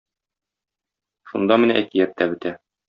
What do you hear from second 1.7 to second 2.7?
әкият тә бетә.